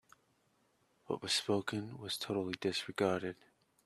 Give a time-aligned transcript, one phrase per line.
[1.05, 3.35] What was spoken was totally disregarded.